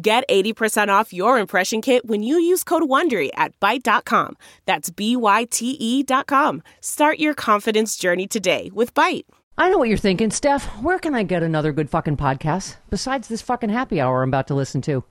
[0.00, 4.36] Get 80% off your impression kit when you use code WONDERY at Byte.com.
[4.66, 6.62] That's B-Y-T-E dot com.
[6.82, 9.24] Start your confidence journey today with Byte.
[9.56, 10.66] I know what you're thinking, Steph.
[10.82, 14.48] Where can I get another good fucking podcast besides this fucking happy hour I'm about
[14.48, 15.02] to listen to?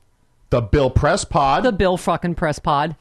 [0.51, 1.63] The Bill Press Pod.
[1.63, 2.95] The Bill fucking Press Pod.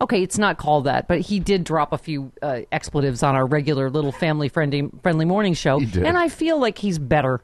[0.00, 3.44] Okay, it's not called that, but he did drop a few uh, expletives on our
[3.46, 6.04] regular little family friendly friendly morning show, He did.
[6.06, 7.42] and I feel like he's better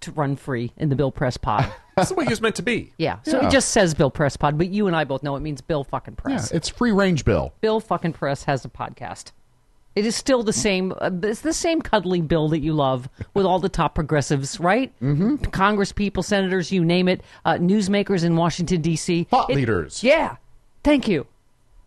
[0.00, 1.70] to run free in the Bill Press Pod.
[1.98, 2.92] That's the way he was meant to be.
[2.98, 3.48] Yeah, so Yeah.
[3.48, 5.84] it just says Bill Press Pod, but you and I both know it means Bill
[5.84, 6.50] fucking yeah, Press.
[6.52, 7.52] it's free range Bill.
[7.60, 9.32] Bill fucking Press has a podcast.
[9.96, 10.92] It is still the same.
[11.00, 14.92] Uh, it's the same cuddly Bill that you love with all the top progressives, right?
[15.02, 15.36] Mm-hmm.
[15.50, 17.20] Congress people, senators, you name it.
[17.44, 19.24] Uh, newsmakers in Washington D.C.
[19.24, 20.04] Thought It- leaders.
[20.04, 20.36] Yeah,
[20.84, 21.26] thank you.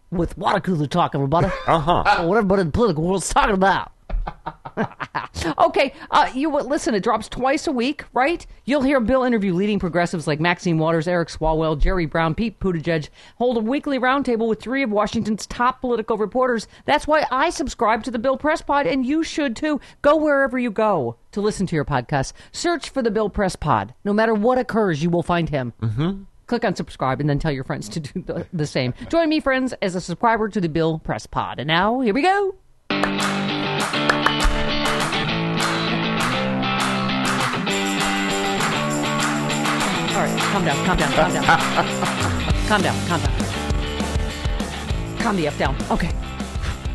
[0.09, 1.47] With water cooler talk, everybody.
[1.65, 2.23] Uh huh.
[2.25, 3.93] What everybody in the political world's talking about.
[5.57, 6.49] okay, uh, you?
[6.51, 8.45] Listen, it drops twice a week, right?
[8.65, 13.09] You'll hear Bill interview leading progressives like Maxine Waters, Eric Swalwell, Jerry Brown, Pete Buttigieg,
[13.37, 16.67] hold a weekly roundtable with three of Washington's top political reporters.
[16.85, 19.79] That's why I subscribe to the Bill Press Pod, and you should too.
[20.01, 22.33] Go wherever you go to listen to your podcast.
[22.51, 23.93] Search for the Bill Press Pod.
[24.03, 25.73] No matter what occurs, you will find him.
[25.81, 26.23] Mm-hmm.
[26.47, 28.93] Click on subscribe and then tell your friends to do the, the same.
[29.09, 31.59] Join me, friends, as a subscriber to the Bill Press Pod.
[31.59, 33.60] And now, here we go.
[40.13, 41.43] All right, calm down, calm down, calm down.
[42.67, 43.41] calm down, calm down.
[45.21, 45.75] Calm the F down.
[45.91, 46.11] Okay.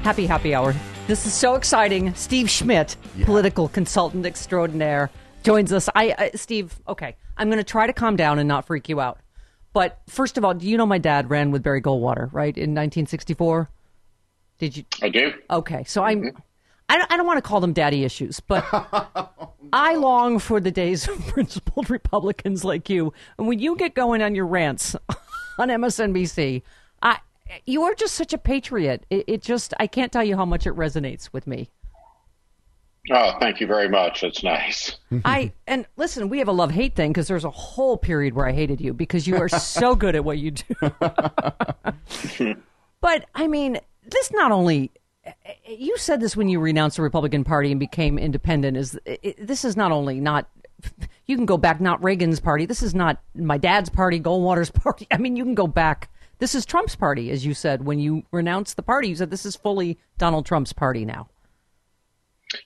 [0.02, 0.74] Happy, happy hour.
[1.06, 2.12] This is so exciting.
[2.14, 5.10] Steve Schmidt, political consultant extraordinaire,
[5.44, 5.88] joins us.
[5.94, 7.14] I, I Steve, okay.
[7.36, 9.20] I'm going to try to calm down and not freak you out.
[9.72, 12.74] But first of all, do you know my dad ran with Barry Goldwater, right, in
[12.74, 13.70] 1964?
[14.58, 14.84] Did you?
[15.02, 15.32] I do.
[15.50, 16.22] Okay, so I'm.
[16.22, 16.38] Mm-hmm.
[16.88, 20.60] I don't, I don't want to call them daddy issues, but oh, I long for
[20.60, 23.12] the days of principled Republicans like you.
[23.38, 24.94] And when you get going on your rants
[25.58, 26.62] on MSNBC,
[27.02, 27.18] I
[27.64, 29.04] you are just such a patriot.
[29.10, 31.70] It, it just I can't tell you how much it resonates with me.
[33.10, 34.22] Oh, thank you very much.
[34.22, 34.96] That's nice.
[35.24, 38.48] I and listen, we have a love hate thing because there's a whole period where
[38.48, 40.74] I hated you because you are so good at what you do.
[43.00, 44.90] but I mean, this not only
[45.68, 48.76] you said this when you renounced the Republican Party and became independent.
[48.76, 50.48] Is it, this is not only not
[51.26, 52.66] you can go back not Reagan's party.
[52.66, 55.06] This is not my dad's party, Goldwater's party.
[55.10, 56.10] I mean, you can go back.
[56.38, 59.08] This is Trump's party, as you said when you renounced the party.
[59.08, 61.28] You said this is fully Donald Trump's party now.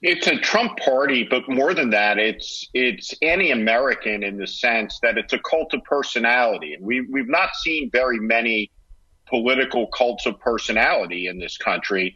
[0.03, 5.16] It's a Trump party, but more than that, it's it's anti-American in the sense that
[5.16, 8.71] it's a cult of personality, and we we've not seen very many
[9.27, 12.15] political cults of personality in this country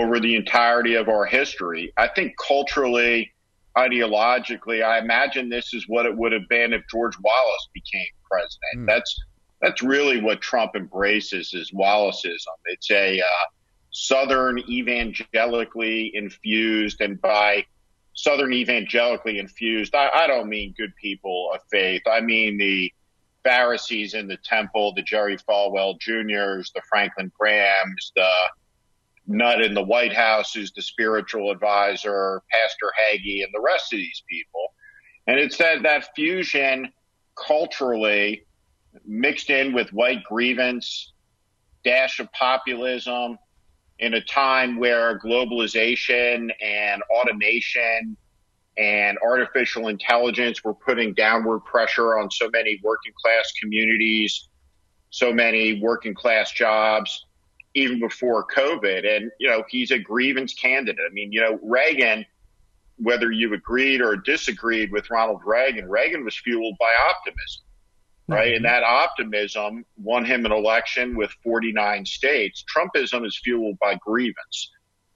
[0.00, 1.92] over the entirety of our history.
[1.96, 3.32] I think culturally,
[3.76, 8.86] ideologically, I imagine this is what it would have been if George Wallace became president.
[8.86, 9.20] That's
[9.60, 12.56] that's really what Trump embraces is Wallaceism.
[12.66, 13.44] It's a uh,
[13.90, 17.64] Southern evangelically infused, and by
[18.14, 22.02] Southern evangelically infused, I, I don't mean good people of faith.
[22.10, 22.92] I mean the
[23.42, 28.30] Pharisees in the temple, the Jerry Falwell Juniors, the Franklin Grahams, the
[29.26, 33.98] nut in the White House who's the spiritual advisor, Pastor Hagee, and the rest of
[33.98, 34.74] these people.
[35.26, 36.92] And it's that, that fusion
[37.36, 38.46] culturally
[39.06, 41.12] mixed in with white grievance,
[41.84, 43.38] dash of populism
[43.98, 48.16] in a time where globalization and automation
[48.76, 54.48] and artificial intelligence were putting downward pressure on so many working class communities,
[55.10, 57.26] so many working class jobs,
[57.74, 59.06] even before COVID.
[59.16, 61.04] And, you know, he's a grievance candidate.
[61.08, 62.24] I mean, you know, Reagan,
[62.96, 67.64] whether you agreed or disagreed with Ronald Reagan, Reagan was fueled by optimism.
[68.28, 68.54] right?
[68.54, 68.72] And mm-hmm.
[68.72, 72.64] that optimism won him an election with 49 states.
[72.74, 74.70] Trumpism is fueled by grievance.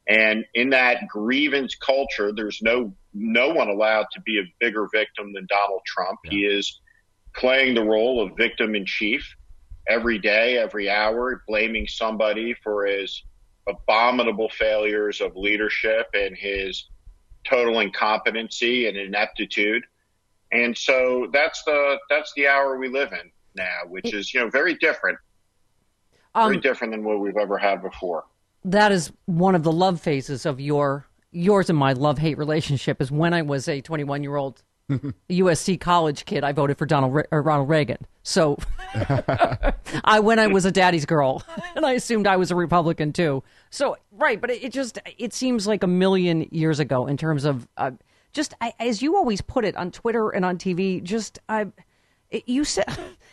[0.08, 5.32] And in that grievance culture, there's no no one allowed to be a bigger victim
[5.32, 6.18] than Donald Trump.
[6.24, 6.30] Yeah.
[6.30, 6.80] He is
[7.36, 9.36] playing the role of victim in chief
[9.88, 13.22] every day, every hour, blaming somebody for his
[13.68, 16.88] abominable failures of leadership and his
[17.44, 19.84] total incompetency and ineptitude.
[20.52, 24.48] And so that's the that's the hour we live in now, which is you know
[24.48, 25.18] very different,
[26.34, 28.24] very um, different than what we've ever had before
[28.64, 33.00] that is one of the love phases of your yours and my love hate relationship.
[33.00, 37.24] Is when I was a 21 year old USC college kid, I voted for Donald
[37.30, 37.98] or Ronald Reagan.
[38.22, 38.58] So
[40.04, 41.42] I when I was a daddy's girl,
[41.76, 43.42] and I assumed I was a Republican too.
[43.70, 47.44] So right, but it, it just it seems like a million years ago in terms
[47.44, 47.92] of uh,
[48.32, 51.02] just I, as you always put it on Twitter and on TV.
[51.02, 51.66] Just I,
[52.30, 52.86] you said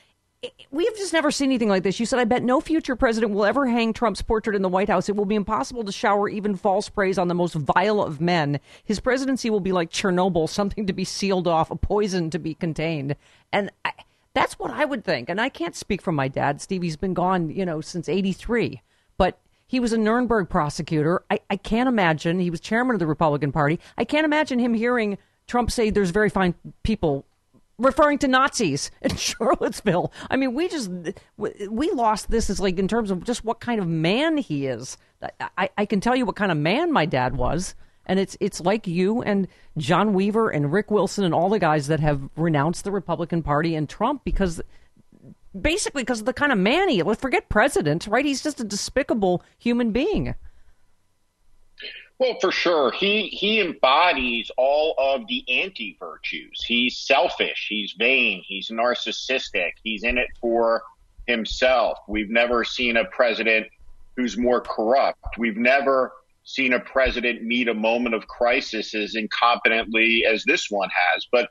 [0.72, 2.00] we have just never seen anything like this.
[2.00, 4.90] You said, I bet no future president will ever hang Trump's portrait in the White
[4.90, 5.10] House.
[5.10, 8.60] It will be impossible to shower even false praise on the most vile of men.
[8.84, 12.54] His presidency will be like Chernobyl, something to be sealed off, a poison to be
[12.54, 13.16] contained.
[13.52, 13.92] And I,
[14.34, 15.30] that's what I would think.
[15.30, 16.62] And I can't speak for my dad.
[16.62, 18.82] Stevie's been gone, you know, since 83.
[19.18, 21.24] But he was a Nuremberg prosecutor.
[21.30, 22.40] I, I can't imagine.
[22.40, 23.80] He was chairman of the Republican Party.
[23.98, 27.26] I can't imagine him hearing Trump say there's very fine people
[27.78, 30.12] referring to Nazis in Charlottesville.
[30.30, 30.90] I mean, we just
[31.38, 34.98] we lost this as like in terms of just what kind of man he is.
[35.58, 37.76] I, I can tell you what kind of man my dad was,
[38.06, 41.88] and it's it's like you and John Weaver and Rick Wilson and all the guys
[41.88, 44.62] that have renounced the Republican Party and Trump because
[45.60, 47.02] basically because of the kind of man he.
[47.16, 48.26] Forget president, right?
[48.26, 50.36] He's just a despicable human being.
[52.18, 52.92] Well, for sure.
[52.92, 56.64] He he embodies all of the anti virtues.
[56.66, 60.84] He's selfish, he's vain, he's narcissistic, he's in it for
[61.28, 62.00] himself.
[62.08, 63.68] We've never seen a president
[64.16, 65.38] who's more corrupt.
[65.38, 66.14] We've never
[66.46, 71.28] seen a president meet a moment of crisis as incompetently as this one has.
[71.32, 71.50] But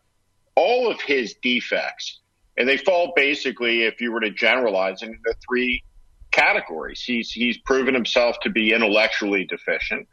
[0.55, 2.21] all of his defects,
[2.57, 5.83] and they fall basically, if you were to generalize, into three
[6.31, 7.03] categories.
[7.03, 10.09] He's he's proven himself to be intellectually deficient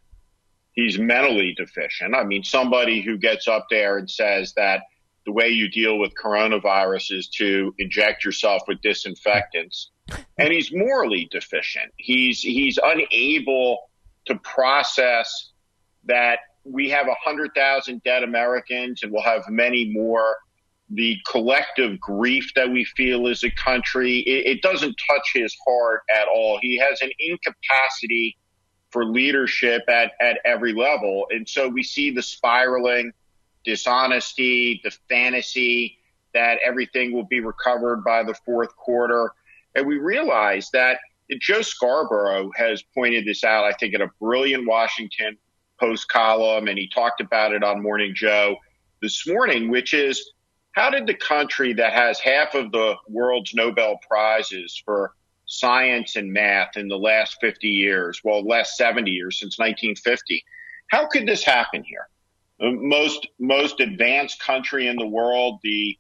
[0.74, 2.16] he's mentally deficient.
[2.16, 4.82] I mean, somebody who gets up there and says that
[5.26, 9.92] the way you deal with coronavirus is to inject yourself with disinfectants,
[10.38, 11.92] and he's morally deficient.
[11.98, 13.80] He's he's unable
[14.26, 15.52] to process
[16.06, 20.38] that we have a hundred thousand dead Americans, and we'll have many more.
[20.94, 26.02] The collective grief that we feel as a country, it, it doesn't touch his heart
[26.14, 26.60] at all.
[26.62, 28.38] He has an incapacity
[28.92, 31.26] for leadership at, at every level.
[31.32, 33.14] And so we see the spiraling
[33.64, 35.98] dishonesty, the fantasy
[36.34, 39.32] that everything will be recovered by the fourth quarter.
[39.76, 41.00] And we realize that
[41.40, 45.38] Joe Scarborough has pointed this out, I think, in a brilliant Washington
[45.80, 48.58] Post column, and he talked about it on Morning Joe
[49.02, 50.34] this morning, which is
[50.74, 55.14] how did the country that has half of the world's Nobel Prizes for
[55.52, 60.44] science and math in the last 50 years, well, last 70 years since 1950.
[60.88, 62.08] How could this happen here?
[62.62, 65.98] Most most advanced country in the world, the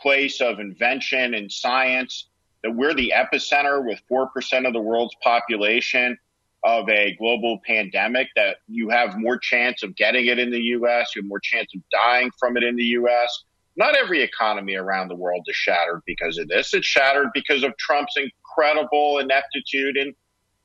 [0.00, 2.28] place of invention and science,
[2.62, 6.16] that we're the epicenter with 4% of the world's population
[6.62, 11.12] of a global pandemic, that you have more chance of getting it in the U.S.,
[11.16, 13.44] you have more chance of dying from it in the U.S.
[13.74, 16.72] Not every economy around the world is shattered because of this.
[16.74, 18.16] It's shattered because of Trump's
[18.56, 20.14] incredible ineptitude in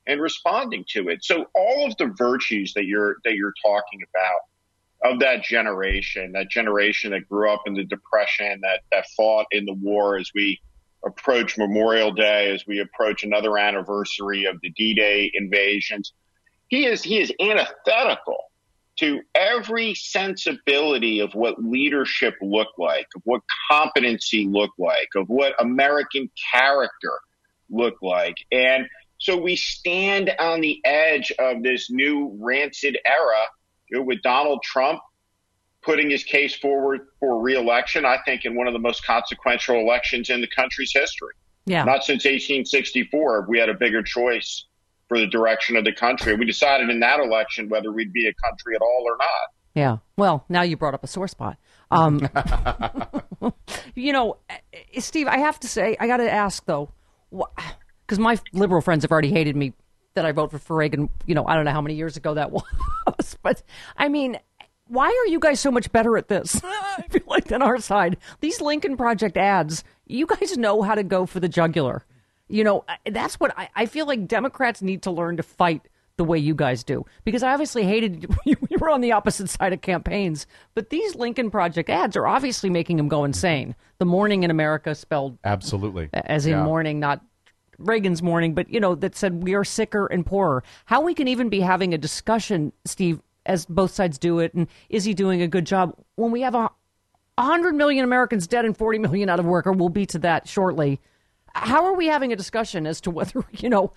[0.08, 1.24] and responding to it.
[1.24, 6.50] So all of the virtues that you're that you're talking about of that generation, that
[6.50, 10.60] generation that grew up in the depression, that that fought in the war as we
[11.06, 16.14] approach Memorial Day, as we approach another anniversary of the D-Day invasions,
[16.70, 18.46] he is he is antithetical
[18.98, 25.54] to every sensibility of what leadership looked like, of what competency looked like, of what
[25.62, 27.12] American character
[27.70, 28.36] look like.
[28.52, 28.88] And
[29.20, 33.46] so we stand on the edge of this new rancid era
[33.90, 35.00] you know, with Donald Trump
[35.82, 40.30] putting his case forward for reelection, I think, in one of the most consequential elections
[40.30, 41.34] in the country's history.
[41.66, 41.84] Yeah.
[41.84, 44.66] Not since 1864 we had a bigger choice
[45.08, 46.36] for the direction of the country.
[46.36, 49.28] We decided in that election whether we'd be a country at all or not.
[49.74, 49.98] Yeah.
[50.18, 51.58] Well, now you brought up a sore spot.
[51.92, 52.28] Um,
[53.96, 54.38] you know,
[55.00, 56.90] Steve, I have to say, I got to ask though,
[57.30, 59.74] because my liberal friends have already hated me
[60.14, 61.10] that I voted for Reagan.
[61.26, 62.52] You know, I don't know how many years ago that
[63.08, 63.64] was, but
[63.98, 64.40] I mean,
[64.88, 66.62] why are you guys so much better at this?
[66.64, 68.18] I feel like than our side.
[68.40, 72.06] These Lincoln Project ads, you guys know how to go for the jugular.
[72.50, 76.24] You know, that's what I, I feel like Democrats need to learn to fight the
[76.24, 77.06] way you guys do.
[77.24, 80.46] Because I obviously hated you were on the opposite side of campaigns,
[80.76, 83.76] but these Lincoln Project ads are obviously making him go insane.
[84.00, 86.10] The morning in America spelled Absolutely.
[86.14, 86.64] as in Yeah.
[86.64, 87.24] morning, not
[87.78, 90.64] Reagan's morning, but you know, that said we are sicker and poorer.
[90.86, 94.68] How we can even be having a discussion, Steve, as both sides do it, and
[94.90, 96.70] is he doing a good job when we have a
[97.38, 100.48] 100 million Americans dead and 40 million out of work, or we'll be to that
[100.48, 101.00] shortly.
[101.54, 103.94] How are we having a discussion as to whether, you know,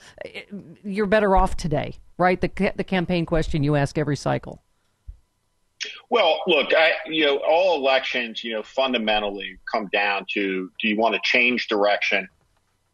[0.84, 2.40] you're better off today, right?
[2.40, 4.62] The, the campaign question you ask every cycle.
[6.10, 10.96] Well, look, I, you know, all elections, you know, fundamentally come down to do you
[10.96, 12.28] want to change direction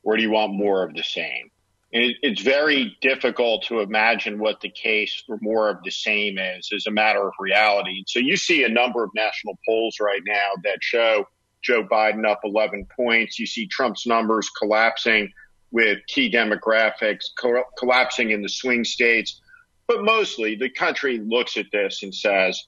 [0.02, 1.50] or do you want more of the same?
[1.92, 6.38] And it, it's very difficult to imagine what the case for more of the same
[6.38, 8.04] is as a matter of reality.
[8.06, 11.26] So you see a number of national polls right now that show
[11.66, 13.38] Joe Biden up 11 points.
[13.38, 15.32] You see Trump's numbers collapsing
[15.72, 19.40] with key demographics co- collapsing in the swing states.
[19.88, 22.64] But mostly the country looks at this and says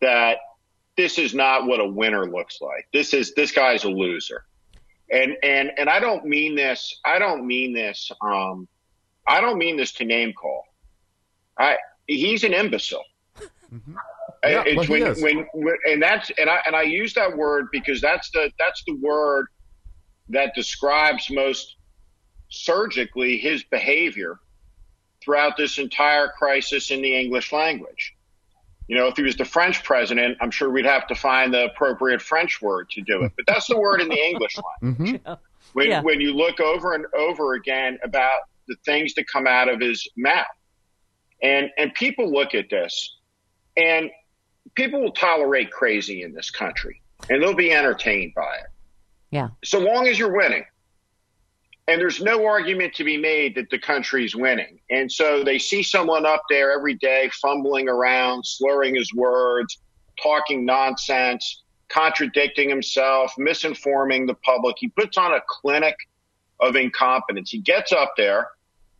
[0.00, 0.38] that
[0.96, 2.86] this is not what a winner looks like.
[2.92, 4.44] This is this guy's a loser.
[5.10, 8.68] And and and I don't mean this I don't mean this um
[9.26, 10.64] I don't mean this to name call.
[11.58, 13.04] I he's an imbecile.
[14.50, 15.22] Yeah, It's well, he when, is.
[15.22, 18.82] when when and that's and I and I use that word because that's the that's
[18.86, 19.46] the word
[20.30, 21.76] that describes most
[22.48, 24.38] surgically his behavior
[25.22, 28.14] throughout this entire crisis in the English language.
[28.88, 31.64] You know, if he was the French president, I'm sure we'd have to find the
[31.66, 33.32] appropriate French word to do it.
[33.34, 35.20] But that's the word in the English language.
[35.22, 35.32] Mm-hmm.
[35.72, 36.02] When, Yeah.
[36.02, 40.06] when you look over and over again about the things that come out of his
[40.16, 40.44] mouth,
[41.42, 43.16] and and people look at this,
[43.76, 44.10] and
[44.74, 48.66] people will tolerate crazy in this country, and they'll be entertained by it
[49.30, 49.48] Yeah.
[49.64, 50.64] so long as you're winning.
[51.86, 54.80] And there's no argument to be made that the country's winning.
[54.88, 59.78] And so they see someone up there every day fumbling around, slurring his words,
[60.22, 64.76] talking nonsense, contradicting himself, misinforming the public.
[64.78, 65.96] He puts on a clinic
[66.58, 67.50] of incompetence.
[67.50, 68.48] He gets up there,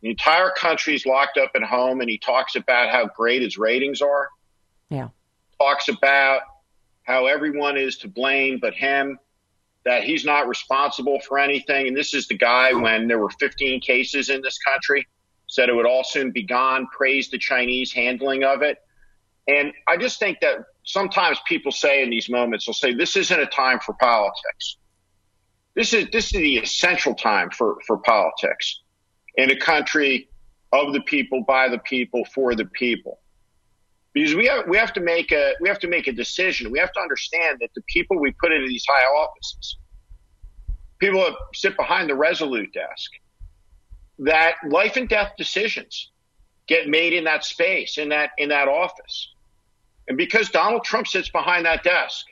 [0.01, 4.01] the entire country's locked up at home, and he talks about how great his ratings
[4.01, 4.29] are
[4.89, 5.07] Yeah.
[5.59, 6.41] Talks about
[7.03, 9.19] how everyone is to blame but him,
[9.85, 11.87] that he's not responsible for anything.
[11.87, 15.07] And this is the guy when there were 15 cases in this country,
[15.47, 18.79] said it would all soon be gone, praised the Chinese handling of it.
[19.47, 23.39] And I just think that sometimes people say in these moments, they'll say, this isn't
[23.39, 24.77] a time for politics.
[25.75, 28.81] This is, this is the essential time for, for politics
[29.35, 30.29] in a country
[30.71, 33.19] of the people, by the people, for the people
[34.15, 36.71] because we have we have to make a we have to make a decision.
[36.71, 39.77] We have to understand that the people we put into these high offices,
[40.99, 43.11] people that sit behind the resolute desk,
[44.19, 46.11] that life and death decisions
[46.65, 49.33] get made in that space in that in that office.
[50.07, 52.25] And because Donald Trump sits behind that desk,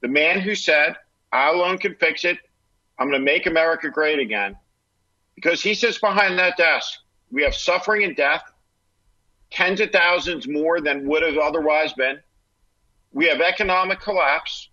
[0.00, 0.96] the man who said,
[1.30, 2.38] "I alone can fix it.
[2.98, 4.56] I'm going to make America great again,"
[5.34, 8.49] because he sits behind that desk, we have suffering and death
[9.50, 12.20] tens of thousands more than would have otherwise been.
[13.12, 14.68] We have economic collapse,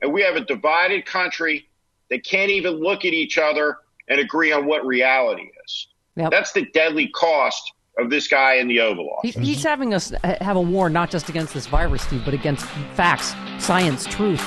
[0.00, 1.68] and we have a divided country
[2.10, 5.88] that can't even look at each other and agree on what reality is.
[6.16, 6.30] Yep.
[6.30, 9.34] That's the deadly cost of this guy in the Oval Office.
[9.34, 12.34] He's, he's having us uh, have a war not just against this virus, Steve, but
[12.34, 12.64] against
[12.94, 14.42] facts, science, truth.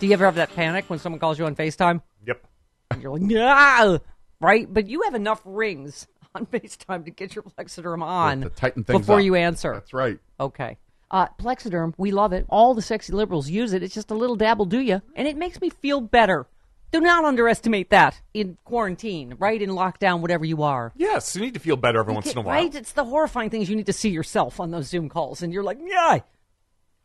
[0.00, 2.02] Do you ever have that panic when someone calls you on FaceTime?
[2.26, 2.44] Yep.
[2.90, 3.98] And you're like, yeah,
[4.42, 4.66] right?
[4.72, 9.00] But you have enough rings on FaceTime to get your Plexiderm on To tighten things
[9.00, 9.24] before up.
[9.24, 9.72] you answer.
[9.72, 10.18] That's right.
[10.38, 10.76] Okay.
[11.10, 12.46] Uh, Plexiderm, we love it.
[12.48, 13.82] All the sexy liberals use it.
[13.82, 15.02] It's just a little dabble, do you?
[15.14, 16.46] And it makes me feel better.
[16.90, 19.60] Do not underestimate that in quarantine, right?
[19.60, 20.92] In lockdown, whatever you are.
[20.96, 22.54] Yes, you need to feel better every once in a while.
[22.54, 22.74] Right?
[22.74, 25.62] It's the horrifying things you need to see yourself on those Zoom calls, and you're
[25.62, 26.18] like, yeah.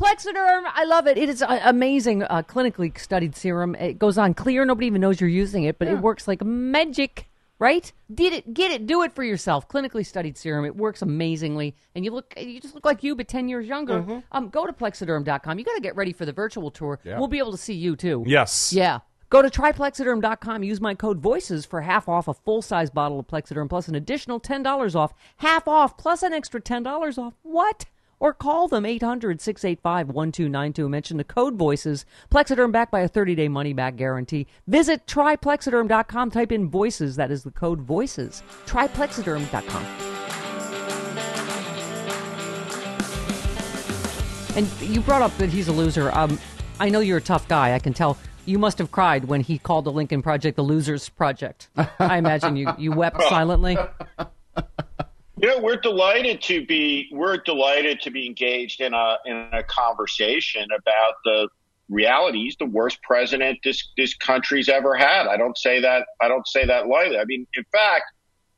[0.01, 1.17] Plexiderm, I love it.
[1.17, 3.73] It is a amazing, uh, clinically studied serum.
[3.75, 4.63] It goes on clear.
[4.63, 7.27] Nobody even knows you're using it, but it works like magic.
[7.59, 7.91] Right?
[8.13, 8.53] Did it?
[8.53, 8.85] Get it?
[8.85, 9.67] Do it for yourself.
[9.67, 10.63] Clinically studied serum.
[10.63, 12.31] It works amazingly, and you look.
[12.37, 14.21] You just look like you, but ten years younger.
[14.31, 15.57] Um, go to plexiderm.com.
[15.57, 16.99] You got to get ready for the virtual tour.
[17.03, 17.17] Yeah.
[17.17, 18.23] We'll be able to see you too.
[18.27, 18.71] Yes.
[18.71, 18.99] Yeah.
[19.29, 20.63] Go to tryplexiderm.com.
[20.63, 23.95] Use my code VOICES for half off a full size bottle of Plexiderm plus an
[23.95, 25.13] additional $10 off.
[25.37, 27.33] Half off plus an extra $10 off.
[27.41, 27.85] What?
[28.19, 30.89] Or call them 800 685 1292.
[30.89, 32.05] Mention the code voices.
[32.31, 34.47] Plexiderm backed by a 30 day money back guarantee.
[34.67, 36.31] Visit tryplexiderm.com.
[36.31, 37.15] Type in voices.
[37.15, 38.43] That is the code voices.
[38.65, 39.85] Tryplexiderm.com.
[44.57, 46.11] And you brought up that he's a loser.
[46.17, 46.39] Um,
[46.79, 47.73] I know you're a tough guy.
[47.73, 48.17] I can tell.
[48.45, 51.67] You must have cried when he called the Lincoln Project the Losers Project.
[51.99, 53.77] I imagine you, you wept silently.
[55.39, 60.65] Know, we're delighted to be we're delighted to be engaged in a in a conversation
[60.75, 61.47] about the
[61.89, 62.39] reality.
[62.39, 65.27] He's the worst president this this country's ever had.
[65.27, 67.19] I don't say that I don't say that lightly.
[67.19, 68.05] I mean, in fact,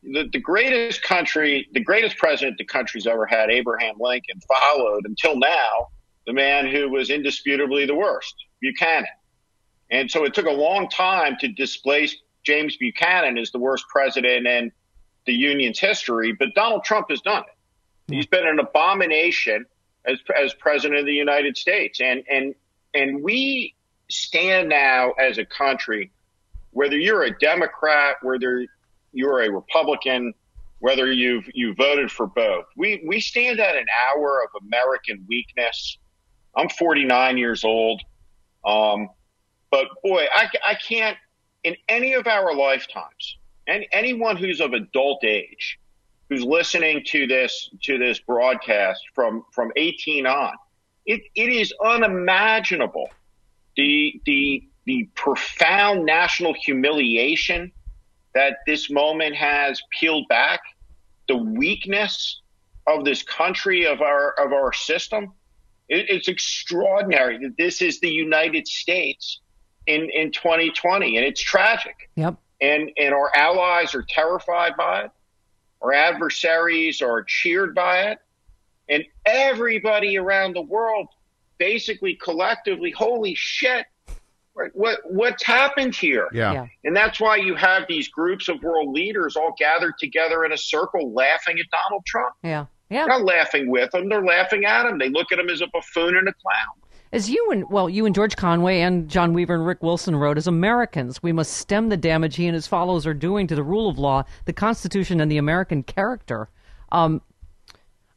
[0.04, 5.38] the, the greatest country, the greatest president the country's ever had, Abraham Lincoln, followed until
[5.38, 5.90] now
[6.26, 9.06] the man who was indisputably the worst, Buchanan.
[9.92, 14.48] And so it took a long time to displace James Buchanan as the worst president
[14.48, 14.72] in
[15.30, 18.14] the union's history, but Donald Trump has done it.
[18.14, 19.68] He's been an abomination
[20.04, 22.56] as as president of the United States, and and
[22.96, 23.76] and we
[24.10, 26.12] stand now as a country,
[26.72, 28.66] whether you're a Democrat, whether
[29.14, 30.34] you're a Republican,
[30.80, 36.00] whether you've you voted for both, we we stand at an hour of American weakness.
[36.58, 38.02] I'm 49 years old,
[38.66, 39.10] um,
[39.70, 41.18] but boy, I, I can't
[41.64, 43.38] in any of our lifetimes
[43.70, 45.80] and anyone who's of adult age
[46.28, 50.54] who's listening to this to this broadcast from from 18 on
[51.06, 53.10] it, it is unimaginable
[53.78, 57.72] the the the profound national humiliation
[58.34, 60.62] that this moment has peeled back
[61.28, 62.42] the weakness
[62.88, 65.34] of this country of our of our system.
[65.88, 69.42] It, it's extraordinary that this is the united states
[69.86, 72.10] in in 2020 and it's tragic.
[72.16, 75.12] Yep and and our allies are terrified by it.
[75.82, 78.20] Our adversaries are cheered by it,
[78.90, 81.08] and everybody around the world,
[81.58, 83.86] basically collectively, holy shit,
[84.56, 84.72] right?
[84.74, 86.28] What what's happened here?
[86.34, 86.54] Yeah.
[86.54, 86.68] Yeah.
[86.84, 90.58] And that's why you have these groups of world leaders all gathered together in a
[90.58, 92.36] circle, laughing at Donald Trump.
[92.44, 92.66] Yeah.
[92.90, 93.06] Yeah.
[93.06, 94.98] They're not laughing with him; they're laughing at him.
[94.98, 96.89] They look at him as a buffoon and a clown.
[97.12, 100.38] As you and well, you and George Conway and John Weaver and Rick Wilson wrote,
[100.38, 103.64] as Americans, we must stem the damage he and his followers are doing to the
[103.64, 106.50] rule of law, the Constitution, and the American character.
[106.92, 107.22] Um,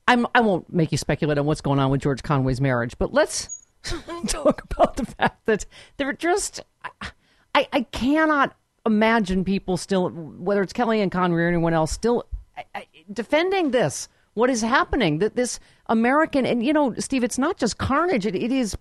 [0.06, 3.14] I'm, I won't make you speculate on what's going on with George Conway's marriage, but
[3.14, 3.66] let's
[4.26, 5.64] talk about the fact that
[5.96, 6.60] they're just.
[7.54, 12.64] I, I cannot imagine people still, whether it's Kellyanne Conway or anyone else, still I,
[12.74, 14.08] I, defending this.
[14.34, 15.18] What is happening?
[15.18, 18.24] That this American and you know, Steve, it's not just carnage.
[18.24, 18.76] It, it is,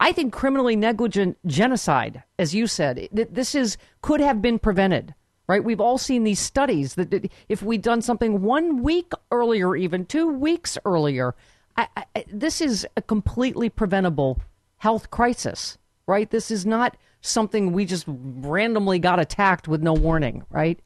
[0.00, 2.98] I think, criminally negligent genocide, as you said.
[2.98, 5.14] It, this is could have been prevented.
[5.48, 5.62] Right?
[5.62, 10.04] We've all seen these studies that, that if we'd done something one week earlier, even
[10.04, 11.36] two weeks earlier,
[11.76, 14.40] I, I, this is a completely preventable
[14.78, 15.78] health crisis.
[16.08, 16.28] Right?
[16.28, 20.42] This is not something we just randomly got attacked with no warning.
[20.50, 20.80] Right?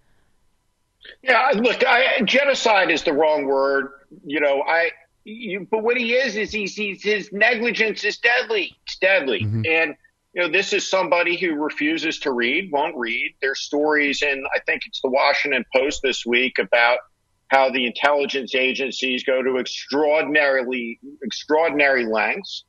[1.22, 3.88] Yeah, look, I, genocide is the wrong word.
[4.25, 4.90] You know, I.
[5.25, 8.75] You, but what he is is he's, he's his negligence is deadly.
[8.87, 9.94] It's deadly, and
[10.33, 13.35] you know this is somebody who refuses to read, won't read.
[13.42, 17.01] There's stories, in, I think it's the Washington Post this week about
[17.49, 22.64] how the intelligence agencies go to extraordinarily extraordinary lengths.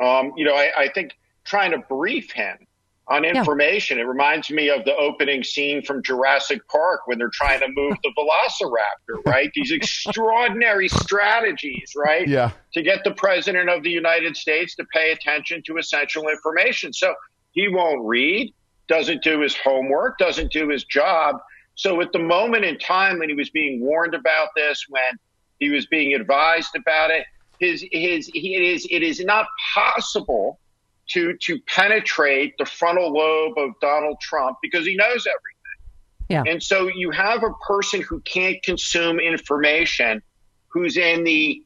[0.00, 1.12] Um, you know, I, I think
[1.44, 2.58] trying to brief him
[3.08, 3.98] on information.
[3.98, 7.96] It reminds me of the opening scene from Jurassic Park when they're trying to move
[8.02, 9.50] the Velociraptor, right?
[9.54, 12.26] These extraordinary strategies, right?
[12.26, 12.50] Yeah.
[12.74, 16.92] To get the president of the United States to pay attention to essential information.
[16.92, 17.14] So
[17.52, 18.52] he won't read,
[18.88, 21.36] doesn't do his homework, doesn't do his job.
[21.76, 25.18] So at the moment in time when he was being warned about this, when
[25.60, 27.24] he was being advised about it,
[27.60, 30.58] his his he, it is it is not possible
[31.08, 35.56] to to penetrate the frontal lobe of Donald Trump because he knows everything.
[36.28, 36.42] Yeah.
[36.46, 40.22] And so you have a person who can't consume information,
[40.68, 41.62] who's in the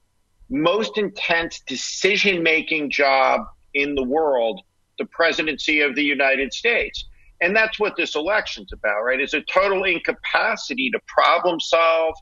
[0.51, 4.61] most intense decision making job in the world,
[4.99, 7.07] the presidency of the United States.
[7.41, 9.21] And that's what this election's about, right?
[9.21, 12.15] It's a total incapacity to problem solve,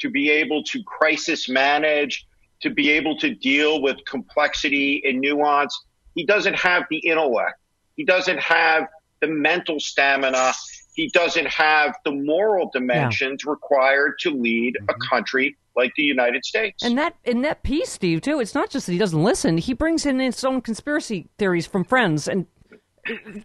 [0.00, 2.26] to be able to crisis manage,
[2.62, 5.78] to be able to deal with complexity and nuance.
[6.16, 7.60] He doesn't have the intellect.
[7.94, 8.88] He doesn't have
[9.20, 10.52] the mental stamina.
[10.94, 15.00] He doesn't have the moral dimensions required to lead a mm-hmm.
[15.08, 16.82] country like the United States.
[16.82, 19.58] And that in that piece, Steve, too, it's not just that he doesn't listen.
[19.58, 22.46] He brings in his own conspiracy theories from friends and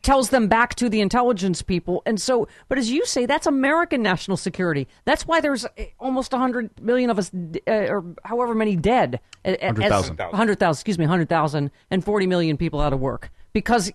[0.02, 2.02] tells them back to the intelligence people.
[2.06, 4.88] And so, but as you say, that's American national security.
[5.06, 5.66] That's why there's
[6.00, 7.32] almost 100 million of us,
[7.68, 9.20] uh, or however many dead.
[9.44, 10.18] 100,000.
[10.18, 13.32] 100,000, excuse me, 100,000, and 40 million people out of work.
[13.54, 13.92] Because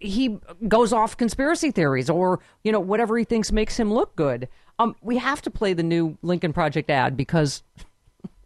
[0.00, 4.48] he goes off conspiracy theories or, you know, whatever he thinks makes him look good.
[4.80, 7.62] Um, we have to play the new Lincoln Project ad because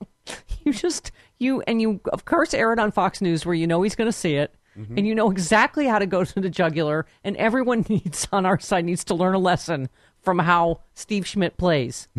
[0.64, 3.80] you just, you, and you, of course, air it on Fox News where you know
[3.80, 4.98] he's going to see it mm-hmm.
[4.98, 8.58] and you know exactly how to go to the jugular, and everyone needs on our
[8.58, 9.88] side needs to learn a lesson
[10.20, 12.08] from how Steve Schmidt plays.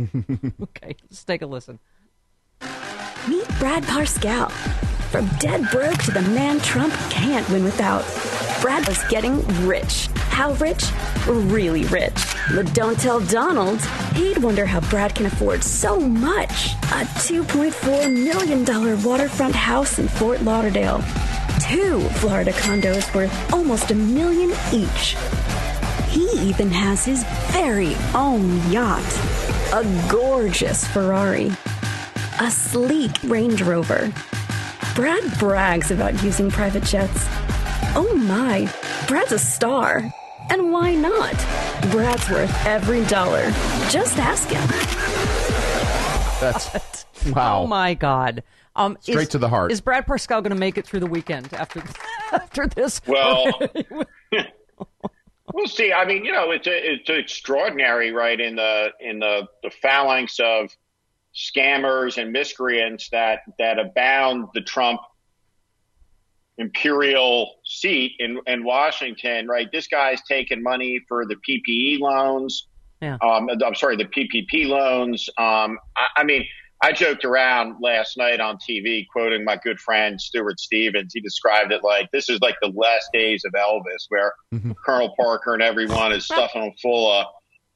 [0.61, 1.79] okay, let's take a listen.
[3.27, 4.51] Meet Brad Parscale.
[5.09, 8.03] From dead broke to the man Trump can't win without.
[8.61, 10.07] Brad was getting rich.
[10.15, 10.85] How rich?
[11.27, 12.19] Really rich.
[12.55, 13.79] But don't tell Donald.
[14.15, 16.73] He'd wonder how Brad can afford so much.
[16.73, 21.03] A $2.4 million waterfront house in Fort Lauderdale
[21.59, 25.15] two Florida condos worth almost a million each.
[26.09, 29.03] He even has his very own yacht,
[29.73, 31.51] a gorgeous Ferrari,
[32.39, 34.11] a sleek Range Rover.
[34.95, 37.25] Brad brags about using private jets.
[37.95, 38.71] Oh my,
[39.07, 40.03] Brad's a star.
[40.49, 41.33] And why not?
[41.89, 43.49] Brad's worth every dollar.
[43.89, 44.67] Just ask him.
[46.39, 47.61] That's oh wow.
[47.63, 48.43] Oh my God.
[48.75, 49.71] Um, Straight is, to the heart.
[49.71, 51.83] Is Brad Parscale going to make it through the weekend after
[52.31, 53.01] after this?
[53.05, 53.45] Well,
[55.53, 55.93] we'll see.
[55.93, 58.39] I mean, you know, it's it's extraordinary, right?
[58.39, 60.69] In the in the the phalanx of
[61.35, 65.01] scammers and miscreants that that abound the Trump
[66.57, 69.67] imperial seat in in Washington, right?
[69.71, 72.67] This guy's taking money for the PPE loans.
[73.01, 73.17] Yeah.
[73.21, 75.29] Um, I'm sorry, the PPP loans.
[75.37, 76.45] Um, I, I mean
[76.83, 81.13] I joked around last night on TV, quoting my good friend Stuart Stevens.
[81.13, 84.73] He described it like this is like the last days of Elvis, where mm-hmm.
[84.85, 87.27] Colonel Parker and everyone is stuffing them full of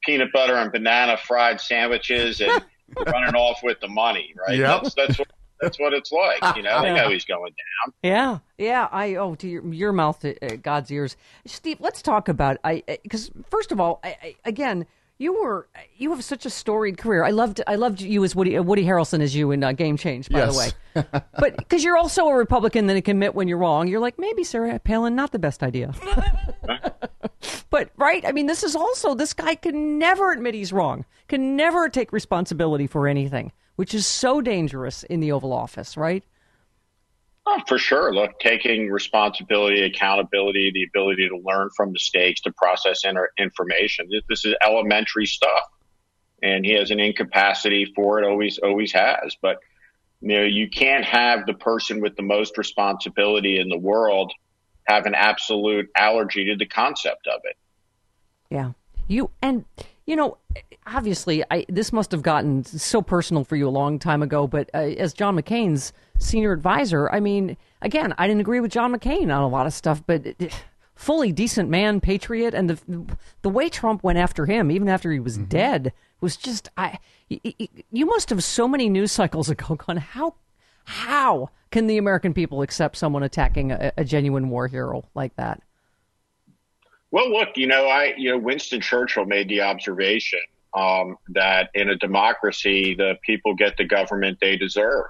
[0.04, 2.62] peanut butter and banana fried sandwiches and
[3.06, 4.34] running off with the money.
[4.46, 4.58] Right?
[4.58, 4.82] Yep.
[4.82, 6.56] That's that's what that's what it's like.
[6.56, 7.94] You know, they know he's going down.
[8.02, 8.88] Yeah, yeah.
[8.92, 11.16] I oh to your, your mouth to uh, God's ears,
[11.46, 11.78] Steve.
[11.80, 14.86] Let's talk about I because first of all, I, I, again
[15.18, 17.24] you were you have such a storied career.
[17.24, 20.28] I loved I loved you as Woody Woody Harrelson as you in uh, Game Change,
[20.28, 20.52] by yes.
[20.52, 21.02] the way.
[21.38, 24.44] but because you're also a Republican that can admit when you're wrong, you're like maybe
[24.44, 25.92] Sarah Palin not the best idea.
[27.70, 31.56] but right, I mean, this is also this guy can never admit he's wrong, can
[31.56, 36.24] never take responsibility for anything, which is so dangerous in the Oval Office, right?
[37.50, 38.14] Oh, for sure.
[38.14, 44.06] Look, taking responsibility, accountability, the ability to learn from mistakes, to process inter- information.
[44.28, 45.64] This is elementary stuff,
[46.42, 48.28] and he has an incapacity for it.
[48.28, 49.34] Always, always has.
[49.40, 49.60] But
[50.20, 54.30] you know, you can't have the person with the most responsibility in the world
[54.84, 57.56] have an absolute allergy to the concept of it.
[58.50, 58.72] Yeah,
[59.06, 59.64] you and
[60.08, 60.38] you know,
[60.86, 64.46] obviously, I this must have gotten so personal for you a long time ago.
[64.46, 67.10] But uh, as John McCain's senior advisor.
[67.10, 70.26] I mean, again, I didn't agree with John McCain on a lot of stuff, but
[70.94, 73.06] fully decent man, patriot, and the
[73.42, 75.48] the way Trump went after him, even after he was mm-hmm.
[75.48, 75.92] dead,
[76.22, 76.98] was just I.
[77.28, 79.98] You must have so many news cycles ago gone.
[79.98, 80.36] How
[80.84, 85.62] how can the American people accept someone attacking a, a genuine war hero like that?
[87.10, 90.40] Well, look, you know, I you know Winston Churchill made the observation
[90.74, 95.06] um, that in a democracy, the people get the government they deserve.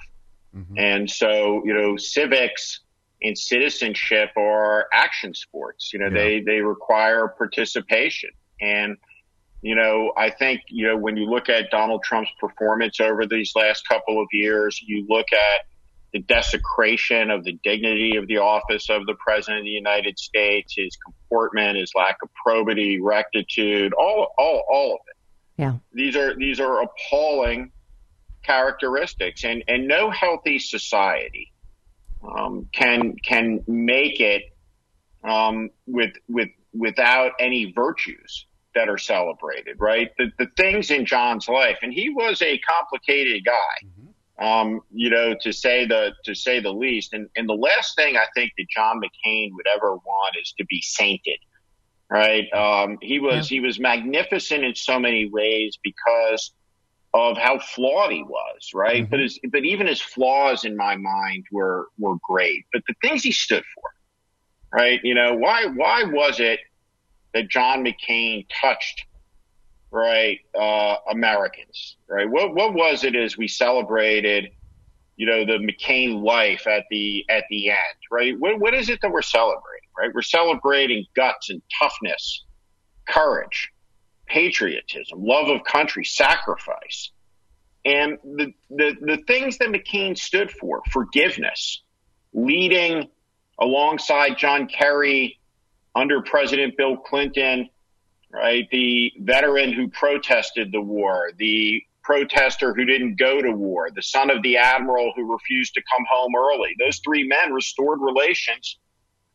[0.55, 0.79] Mm-hmm.
[0.79, 2.81] And so, you know, civics
[3.23, 5.93] and citizenship are action sports.
[5.93, 6.25] You know, yeah.
[6.25, 8.31] they, they require participation.
[8.61, 8.97] And,
[9.63, 13.53] you know, I think, you know, when you look at Donald Trump's performance over these
[13.55, 15.67] last couple of years, you look at
[16.13, 20.75] the desecration of the dignity of the office of the president of the United States,
[20.77, 25.17] his comportment, his lack of probity, rectitude, all, all, all of it.
[25.61, 25.75] Yeah.
[25.93, 27.73] These are, these are appalling
[28.49, 31.53] characteristics, and and no healthy society
[32.23, 34.43] um, can can make it
[35.23, 39.77] um, with with without any virtues that are celebrated.
[39.79, 43.89] Right, the the things in John's life, and he was a complicated guy.
[44.41, 47.13] Um, you know, to say the to say the least.
[47.13, 50.65] And and the last thing I think that John McCain would ever want is to
[50.67, 51.39] be sainted.
[52.11, 52.51] Right?
[52.53, 53.57] Um, he was yeah.
[53.57, 56.53] he was magnificent in so many ways because
[57.15, 59.03] of how flawed he was, right?
[59.03, 59.11] Mm-hmm.
[59.11, 62.67] But his, but even his flaws in my mind were were great.
[62.73, 65.01] But the things he stood for, right?
[65.03, 66.61] You know, why why was it
[67.35, 69.05] that John McCain touched,
[69.91, 72.29] right, uh, Americans, right?
[72.29, 74.51] What what was it as we celebrated,
[75.17, 78.39] you know, the McCain life at the at the end, right?
[78.39, 80.11] What what is it that we're celebrating, right?
[80.15, 82.45] We're celebrating guts and toughness,
[83.07, 83.71] courage,
[84.27, 87.11] patriotism, love of country, sacrifice.
[87.85, 91.83] And the, the, the things that McCain stood for, forgiveness,
[92.35, 93.09] leading
[93.59, 95.39] alongside John Kerry
[95.95, 97.71] under President Bill Clinton,
[98.31, 98.69] right?
[98.71, 104.31] The veteran who protested the war, the protester who didn't go to war, the son
[104.31, 106.75] of the admiral who refused to come home early.
[106.79, 108.79] Those three men restored relations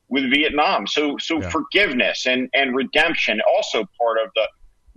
[0.10, 0.88] with Vietnam.
[0.88, 1.50] So, so yeah.
[1.50, 4.48] forgiveness and, and redemption also part of the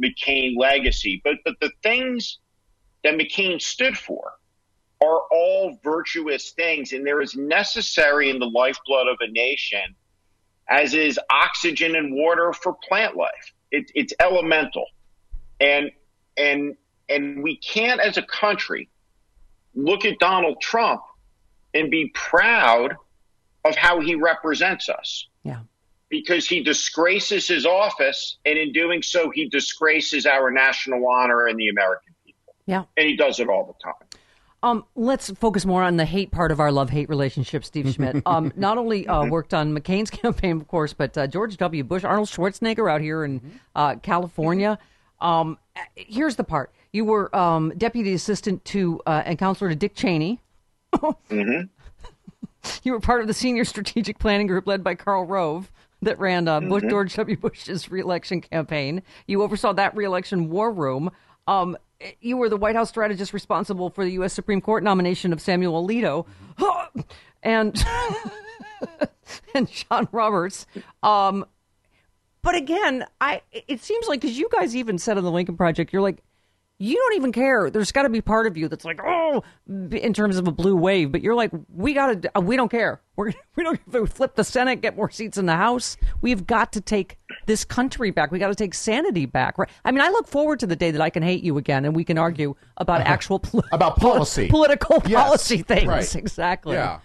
[0.02, 1.20] McCain legacy.
[1.24, 2.38] But, but the things
[3.04, 4.32] that McCain stood for
[5.02, 9.94] are all virtuous things, and they're as necessary in the lifeblood of a nation
[10.68, 13.52] as is oxygen and water for plant life.
[13.76, 14.86] It, it's elemental,
[15.60, 15.90] and
[16.36, 16.76] and
[17.08, 18.88] and we can't, as a country,
[19.74, 21.02] look at Donald Trump
[21.74, 22.96] and be proud
[23.64, 25.28] of how he represents us.
[25.42, 25.60] Yeah.
[26.08, 31.58] Because he disgraces his office, and in doing so, he disgraces our national honor and
[31.58, 32.54] the American people.
[32.64, 32.84] Yeah.
[32.96, 34.05] And he does it all the time.
[34.62, 38.22] Um, let's focus more on the hate part of our love hate relationship, Steve Schmidt.
[38.26, 41.84] Um, not only uh, worked on McCain's campaign, of course, but uh, George W.
[41.84, 44.78] Bush, Arnold Schwarzenegger out here in uh, California.
[45.20, 45.58] Um,
[45.94, 50.40] here's the part you were um, deputy assistant to uh, and counselor to Dick Cheney.
[50.94, 51.66] mm-hmm.
[52.82, 55.70] You were part of the senior strategic planning group led by Karl Rove
[56.02, 56.88] that ran uh, mm-hmm.
[56.88, 57.36] George W.
[57.36, 59.02] Bush's reelection campaign.
[59.28, 61.12] You oversaw that reelection war room.
[61.46, 61.76] Um,
[62.20, 64.32] you were the White House strategist responsible for the U.S.
[64.32, 66.26] Supreme Court nomination of Samuel Alito,
[67.42, 67.84] and
[69.54, 70.66] and John Roberts.
[71.02, 71.46] Um,
[72.42, 75.92] but again, I it seems like because you guys even said on the Lincoln Project,
[75.92, 76.22] you're like,
[76.78, 77.70] you don't even care.
[77.70, 80.76] There's got to be part of you that's like, oh, in terms of a blue
[80.76, 81.10] wave.
[81.10, 83.00] But you're like, we got to, we don't care.
[83.16, 85.96] We're we don't we flip the Senate, get more seats in the House.
[86.20, 88.30] We've got to take this country back.
[88.30, 89.56] We got to take sanity back.
[89.56, 89.70] Right?
[89.84, 91.96] I mean, I look forward to the day that I can hate you again and
[91.96, 93.10] we can argue about uh-huh.
[93.12, 95.22] actual poli- about policy, political yes.
[95.22, 95.86] policy things.
[95.86, 96.14] Right.
[96.14, 96.74] Exactly.
[96.74, 97.00] Yeah.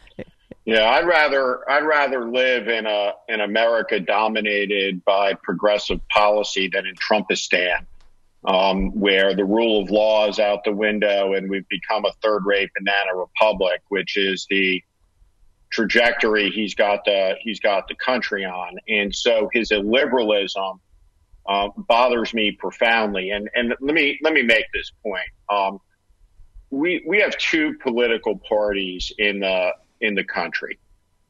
[0.63, 6.86] Yeah, I'd rather I'd rather live in a in America dominated by progressive policy than
[6.86, 7.88] in Trumpistan
[8.45, 12.43] um, where the rule of law is out the window and we've become a third
[12.45, 14.82] rate banana republic, which is the
[15.71, 18.77] trajectory he's got the he's got the country on.
[18.88, 20.80] And so his illiberalism
[21.47, 23.32] uh, bothers me profoundly.
[23.32, 25.30] And and let me let me make this point.
[25.49, 25.80] Um,
[26.69, 30.80] we we have two political parties in the in the country,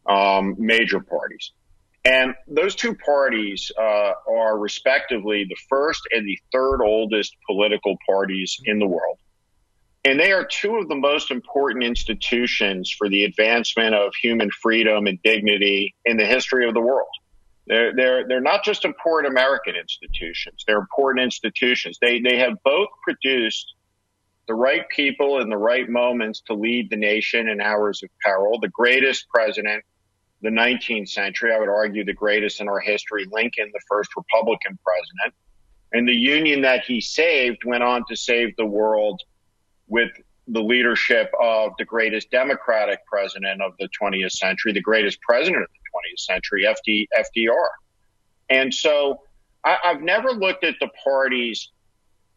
[0.06, 1.52] um, major parties.
[2.04, 8.60] And those two parties uh, are respectively the first and the third oldest political parties
[8.66, 9.20] in the world.
[10.04, 15.06] And they are two of the most important institutions for the advancement of human freedom
[15.06, 17.08] and dignity in the history of the world.
[17.68, 22.00] They're, they're, they're not just important American institutions, they're important institutions.
[22.02, 23.76] They, they have both produced
[24.48, 28.60] the right people in the right moments to lead the nation in hours of peril.
[28.60, 29.84] The greatest president
[30.42, 31.54] the 19th century.
[31.54, 35.34] I would argue the greatest in our history, Lincoln, the first Republican president.
[35.94, 39.22] And the union that he saved went on to save the world
[39.88, 40.10] with
[40.48, 45.70] the leadership of the greatest Democratic president of the 20th century, the greatest president of
[45.70, 47.68] the 20th century, FD, FDR.
[48.50, 49.22] And so
[49.64, 51.72] I, I've never looked at the parties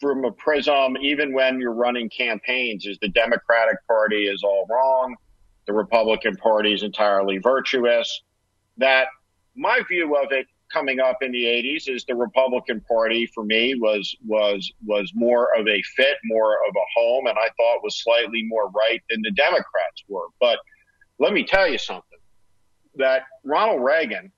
[0.00, 5.16] from a prism, even when you're running campaigns, is the Democratic Party is all wrong
[5.66, 8.22] the Republican Party is entirely virtuous.
[8.76, 9.08] That
[9.56, 13.74] my view of it coming up in the 80s is the Republican Party for me
[13.76, 18.02] was was was more of a fit, more of a home, and I thought was
[18.02, 20.26] slightly more right than the Democrats were.
[20.40, 20.58] But
[21.18, 22.18] let me tell you something:
[22.96, 24.32] that Ronald Reagan,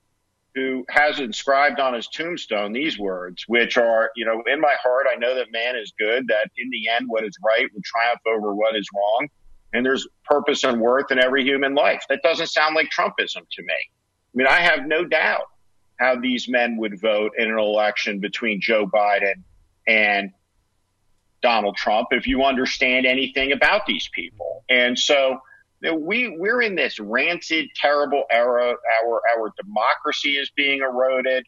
[0.53, 5.07] who has inscribed on his tombstone these words, which are, you know, in my heart,
[5.11, 8.21] I know that man is good, that in the end, what is right will triumph
[8.27, 9.27] over what is wrong
[9.73, 12.03] and there's purpose and worth in every human life.
[12.09, 13.73] That doesn't sound like Trumpism to me.
[13.73, 15.47] I mean, I have no doubt
[15.99, 19.43] how these men would vote in an election between Joe Biden
[19.87, 20.31] and
[21.41, 24.63] Donald Trump if you understand anything about these people.
[24.69, 25.39] And so
[25.81, 28.73] you know, we we're in this rancid, terrible era.
[29.03, 31.45] Our our democracy is being eroded.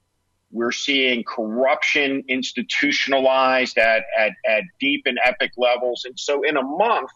[0.52, 6.06] We're seeing corruption institutionalized at, at, at deep and epic levels.
[6.06, 7.12] And so in a month,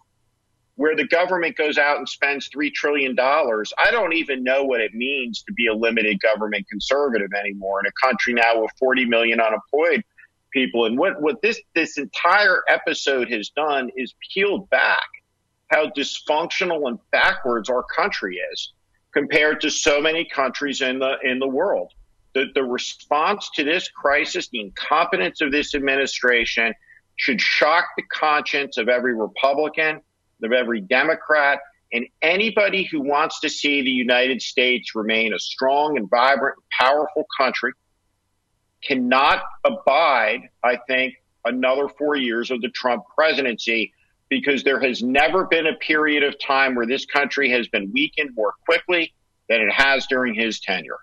[0.76, 4.94] where the government goes out and spends $3 trillion, I don't even know what it
[4.94, 9.40] means to be a limited government conservative anymore in a country now with 40 million
[9.40, 10.04] unemployed
[10.52, 10.86] people.
[10.86, 15.04] And what, what this, this entire episode has done is peeled back
[15.74, 18.74] how dysfunctional and backwards our country is.
[19.14, 21.92] compared to so many countries in the in the world.
[22.34, 26.74] The, the response to this crisis, the incompetence of this administration,
[27.16, 30.02] should shock the conscience of every Republican,
[30.44, 31.60] of every Democrat,
[31.92, 37.26] and anybody who wants to see the United States remain a strong and vibrant, powerful
[37.38, 37.74] country
[38.84, 43.94] cannot abide, I think, another four years of the Trump presidency
[44.30, 48.32] because there has never been a period of time where this country has been weakened
[48.36, 49.14] more quickly
[49.50, 50.98] than it has during his tenure.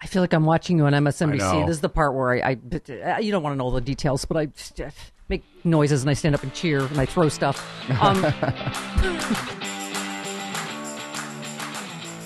[0.00, 1.66] I feel like I'm watching you on MSNBC.
[1.66, 2.56] This is the part where I,
[3.04, 4.80] I you don't want to know all the details, but I just,
[5.28, 7.66] make noises and I stand up and cheer and I throw stuff.
[8.00, 8.24] Um,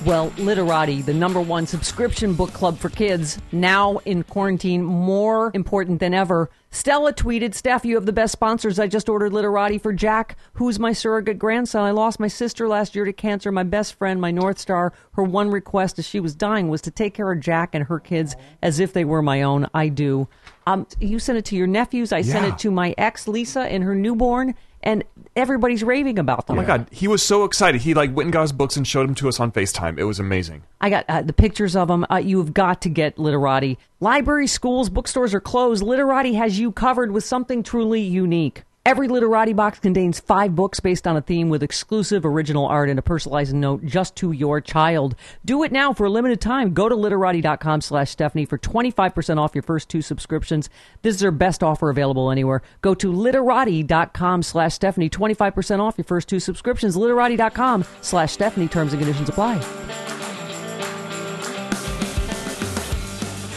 [0.05, 6.01] Well, Literati, the number one subscription book club for kids, now in quarantine, more important
[6.01, 6.51] than ever.
[6.71, 8.81] Stella tweeted, Steph, you have the best sponsors.
[8.81, 11.85] I just ordered Literati for Jack, who's my surrogate grandson.
[11.85, 13.53] I lost my sister last year to cancer.
[13.53, 16.91] My best friend, my North Star, her one request as she was dying was to
[16.91, 19.69] take care of Jack and her kids as if they were my own.
[19.73, 20.27] I do.
[20.67, 22.13] Um, you sent it to your nephews.
[22.13, 25.05] I sent it to my ex, Lisa, and her newborn, and
[25.37, 26.59] everybody's raving about them.
[26.59, 27.83] Oh my god, he was so excited.
[27.83, 29.99] He like went and got his books and showed them to us on FaceTime.
[29.99, 30.63] It was amazing.
[30.81, 32.07] I got uh, the pictures of them.
[32.11, 33.79] Uh, you've got to get Literati.
[34.01, 35.83] Libraries, schools, bookstores are closed.
[35.83, 38.65] Literati has you covered with something truly unique.
[38.85, 42.99] Every Literati box contains five books based on a theme with exclusive original art and
[42.99, 45.15] a personalized note just to your child.
[45.45, 46.75] Do it now for a limited time.
[46.75, 50.69] Go to literati.com slash Stephanie for 25% off your first two subscriptions.
[51.03, 52.61] This is their best offer available anywhere.
[52.81, 55.09] Go to literati.com slash Stephanie.
[55.09, 56.97] 25% off your first two subscriptions.
[56.97, 58.67] Literati.com slash Stephanie.
[58.67, 59.59] Terms and conditions apply.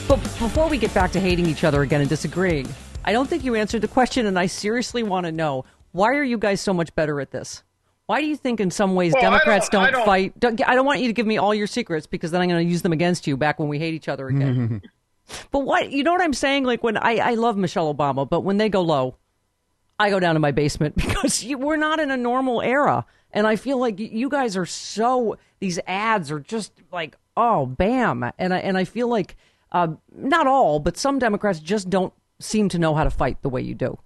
[0.07, 2.67] But before we get back to hating each other again and disagreeing,
[3.05, 6.23] I don't think you answered the question, and I seriously want to know why are
[6.23, 7.63] you guys so much better at this?
[8.07, 10.39] Why do you think, in some ways, Well, Democrats don't- don't, don't- fight?
[10.39, 12.65] Don't, I don't want you to give me all your secrets because then I'm going
[12.65, 14.81] to use them against you back when we hate each other again.
[15.51, 16.65] but what you know what I'm saying?
[16.65, 19.15] Like when I I love Michelle Obama, but when they go low,
[19.97, 23.47] I go down to my basement because you, we're not in a normal era, and
[23.47, 25.37] I feel like you guys are so.
[25.59, 29.35] These ads are just like oh bam, and I and I feel like
[29.71, 33.49] uh, not all, but some Democrats just don't seem to know how to fight the
[33.49, 33.97] way you do.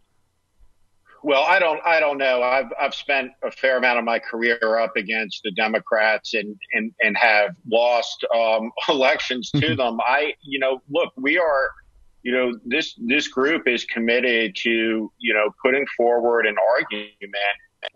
[1.22, 1.82] Well, I don't.
[1.86, 2.42] I don't know.
[2.42, 6.94] I've I've spent a fair amount of my career up against the Democrats and and
[7.02, 10.00] and have lost um, elections to them.
[10.02, 11.72] I, you know, look, we are,
[12.24, 17.34] you know, this this group is committed to, you know, putting forward an argument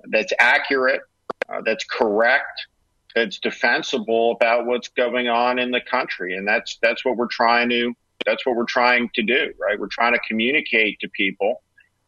[0.10, 1.02] that's accurate,
[1.48, 2.68] uh, that's correct,
[3.16, 7.70] that's defensible about what's going on in the country, and that's that's what we're trying
[7.70, 7.94] to
[8.26, 9.80] that's what we're trying to do, right?
[9.80, 11.62] We're trying to communicate to people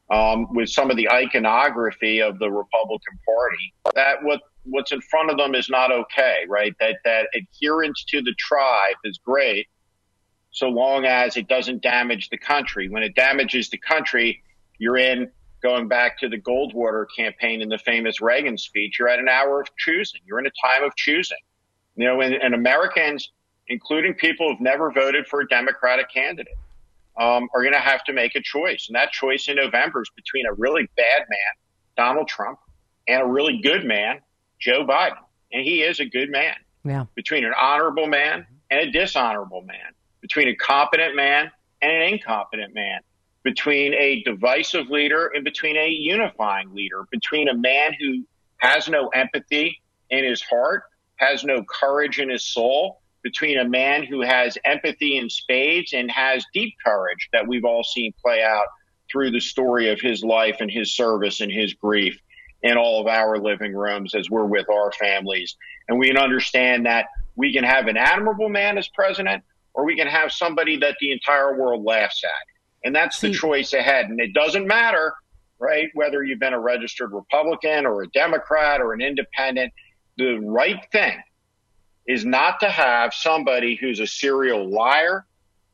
[0.10, 5.30] um, with some of the iconography of the Republican Party that what what's in front
[5.30, 6.76] of them is not okay, right?
[6.80, 9.68] That that adherence to the tribe is great,
[10.52, 12.90] so long as it doesn't damage the country.
[12.90, 14.44] When it damages the country,
[14.78, 15.32] you're in.
[15.64, 19.62] Going back to the Goldwater campaign and the famous Reagan speech, you're at an hour
[19.62, 20.22] of choosing.
[20.24, 21.40] You're in a time of choosing.
[21.96, 23.32] You know, and, and Americans,
[23.68, 26.58] including people who've never voted for a Democratic candidate,
[27.18, 28.88] um, are going to have to make a choice.
[28.88, 31.38] And that choice in November is between a really bad man,
[31.96, 32.60] Donald Trump,
[33.08, 34.20] and a really good man,
[34.60, 35.18] Joe Biden.
[35.52, 36.56] And he is a good man.
[36.84, 37.06] Yeah.
[37.16, 41.52] Between an honorable man and a dishonorable man, between a competent man
[41.82, 43.00] and an incompetent man,
[43.44, 48.26] between a divisive leader and between a unifying leader, between a man who
[48.58, 50.84] has no empathy in his heart,
[51.18, 56.12] has no courage in his soul, between a man who has empathy in spades and
[56.12, 58.68] has deep courage that we've all seen play out
[59.12, 62.22] through the story of his life and his service and his grief
[62.62, 65.56] in all of our living rooms as we're with our families.
[65.90, 69.98] And we can understand that we can have an admirable man as president or we
[69.98, 72.88] can have somebody that the entire world laughs at.
[72.88, 73.34] And that's the hmm.
[73.34, 74.06] choice ahead.
[74.06, 75.16] And it doesn't matter,
[75.58, 79.74] right, whether you've been a registered Republican or a Democrat or an independent.
[80.16, 81.24] The right thing
[82.08, 85.26] is not to have somebody who's a serial liar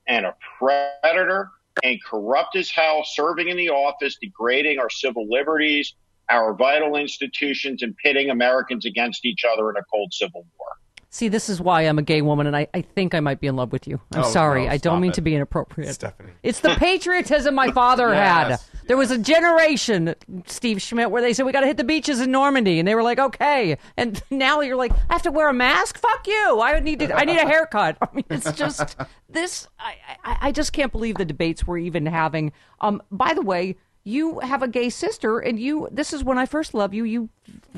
[0.07, 1.49] and a predator
[1.83, 5.93] and corrupt as hell serving in the office, degrading our civil liberties,
[6.29, 10.67] our vital institutions, and pitting Americans against each other in a cold civil war.
[11.13, 13.47] See, this is why I'm a gay woman, and I, I think I might be
[13.47, 13.99] in love with you.
[14.13, 14.65] I'm Oh, sorry.
[14.65, 15.15] no, I don't mean it.
[15.15, 15.93] to be inappropriate.
[15.93, 16.31] Stephanie.
[16.41, 18.57] It's the patriotism my father had.
[18.87, 20.15] There was a generation,
[20.45, 22.95] Steve Schmidt, where they said we got to hit the beaches in Normandy, and they
[22.95, 23.77] were like, okay.
[23.97, 25.99] And now you're like, I have to wear a mask.
[25.99, 26.61] Fuck you.
[26.61, 27.13] I need to.
[27.15, 27.97] I need a haircut.
[28.01, 28.97] I mean, it's just
[29.29, 29.67] this.
[29.79, 32.51] I, I I just can't believe the debates we're even having.
[32.79, 35.87] Um, by the way, you have a gay sister, and you.
[35.91, 37.03] This is when I first loved you.
[37.03, 37.29] You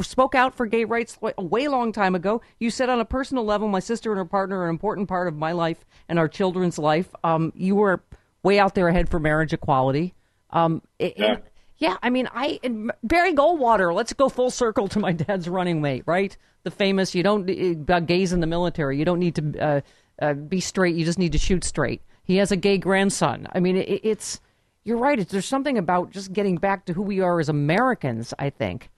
[0.01, 2.41] spoke out for gay rights a way long time ago.
[2.59, 5.27] You said on a personal level, my sister and her partner are an important part
[5.27, 7.09] of my life and our children's life.
[7.23, 8.03] Um, you were
[8.41, 10.13] way out there ahead for marriage equality.
[10.53, 11.37] Um, it, yeah.
[11.77, 12.59] yeah, I mean, I
[13.03, 13.93] Barry Goldwater.
[13.93, 16.37] Let's go full circle to my dad's running mate, right?
[16.63, 17.13] The famous.
[17.13, 18.97] You don't about gays in the military.
[18.97, 19.81] You don't need to uh,
[20.21, 20.95] uh, be straight.
[20.95, 22.01] You just need to shoot straight.
[22.23, 23.47] He has a gay grandson.
[23.51, 24.39] I mean, it, it's
[24.85, 25.19] you're right.
[25.19, 28.33] It's, there's something about just getting back to who we are as Americans.
[28.39, 28.89] I think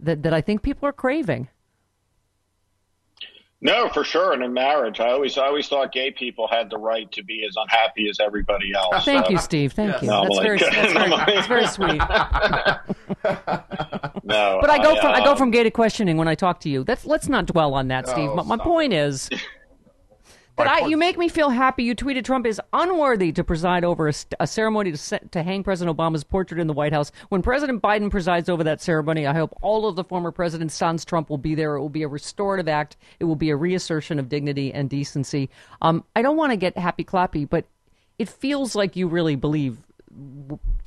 [0.00, 1.48] that that I think people are craving.
[3.64, 4.32] No, for sure.
[4.32, 7.46] And in marriage, I always, I always thought gay people had the right to be
[7.48, 9.04] as unhappy as everybody else.
[9.04, 9.72] Thank you, Steve.
[9.72, 10.02] Thank yes.
[10.02, 10.08] you.
[10.08, 11.98] No, that's, like, very, that's, very, that's very sweet.
[14.24, 16.34] no, but I go I, from I go um, from gay to questioning when I
[16.34, 16.82] talk to you.
[16.82, 18.30] That's let's not dwell on that, Steve.
[18.34, 19.30] But my point is.
[20.54, 21.84] But I, you make me feel happy.
[21.84, 25.62] You tweeted Trump is unworthy to preside over a, a ceremony to, set, to hang
[25.62, 27.10] President Obama's portrait in the White House.
[27.30, 31.04] When President Biden presides over that ceremony, I hope all of the former president's sons,
[31.04, 31.76] Trump, will be there.
[31.76, 32.96] It will be a restorative act.
[33.18, 35.48] It will be a reassertion of dignity and decency.
[35.80, 37.64] Um, I don't want to get happy clappy, but
[38.18, 39.78] it feels like you really believe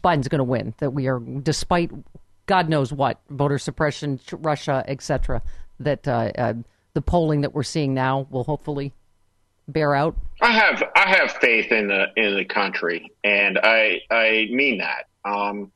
[0.03, 0.75] Biden's going to win.
[0.77, 1.91] That we are, despite
[2.45, 5.41] God knows what, voter suppression, Russia, etc.
[5.79, 6.53] That uh, uh,
[6.93, 8.93] the polling that we're seeing now will hopefully
[9.67, 10.15] bear out?
[10.41, 15.05] I have I have faith in the in the country, and I I mean that.
[15.23, 15.71] Um,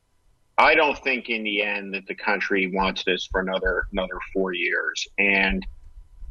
[0.58, 4.52] I don't think in the end that the country wants this for another another four
[4.52, 5.66] years, and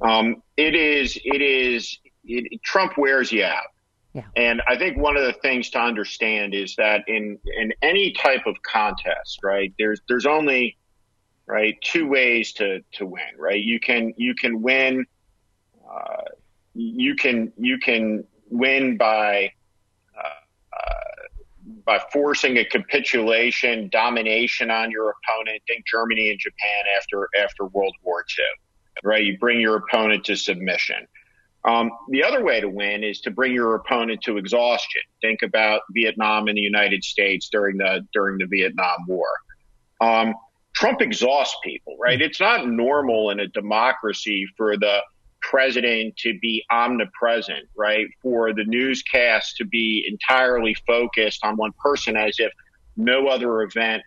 [0.02, 3.66] um, it is it is it, Trump wears you out.
[4.14, 4.26] Yeah.
[4.36, 8.46] And I think one of the things to understand is that in in any type
[8.46, 9.74] of contest, right?
[9.78, 10.78] There's there's only
[11.46, 13.62] right two ways to to win, right?
[13.62, 15.06] You can you can win
[15.92, 16.24] uh,
[16.74, 19.52] you can you can win by
[20.18, 25.62] uh, uh, by forcing a capitulation, domination on your opponent.
[25.68, 28.46] Think Germany and Japan after after World War II,
[29.04, 29.24] right?
[29.24, 31.08] You bring your opponent to submission.
[31.66, 35.02] Um, the other way to win is to bring your opponent to exhaustion.
[35.22, 39.28] Think about Vietnam and the United States during the during the Vietnam War.
[40.02, 40.36] Um,
[40.74, 42.22] Trump exhausts people, right?
[42.22, 45.02] It's not normal in a democracy for the
[45.50, 48.08] president to be omnipresent, right?
[48.22, 52.52] For the newscast to be entirely focused on one person as if
[52.96, 54.04] no other event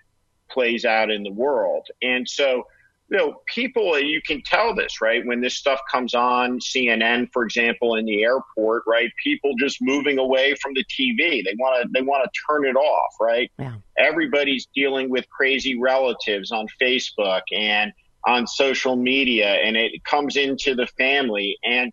[0.51, 1.87] plays out in the world.
[2.01, 2.65] And so,
[3.09, 5.27] you know, people, you can tell this, right?
[5.27, 9.11] When this stuff comes on CNN, for example, in the airport, right?
[9.23, 11.45] People just moving away from the TV.
[11.45, 13.51] They want to, they want to turn it off, right?
[13.59, 13.75] Yeah.
[13.99, 17.93] Everybody's dealing with crazy relatives on Facebook and,
[18.25, 21.59] on social media and it comes into the family.
[21.65, 21.93] And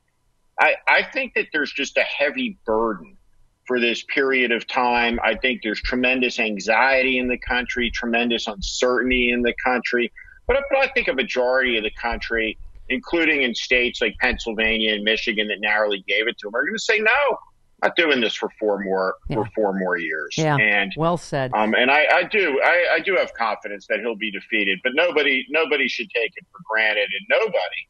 [0.59, 3.17] I, I think that there's just a heavy burden
[3.65, 5.19] for this period of time.
[5.23, 10.11] I think there's tremendous anxiety in the country, tremendous uncertainty in the country.
[10.47, 12.57] But, but I think a majority of the country,
[12.89, 16.75] including in states like Pennsylvania and Michigan that narrowly gave it to them, are going
[16.75, 17.37] to say no
[17.81, 19.37] not doing this for four more yeah.
[19.37, 20.35] for four more years.
[20.37, 21.51] Yeah, and well said.
[21.53, 24.93] Um, and I, I do I, I do have confidence that he'll be defeated, but
[24.95, 27.87] nobody nobody should take it for granted, and nobody,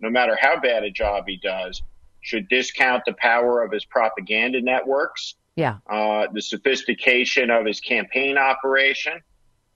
[0.00, 1.82] no matter how bad a job he does,
[2.20, 5.34] should discount the power of his propaganda networks.
[5.56, 9.20] Yeah, uh, the sophistication of his campaign operation.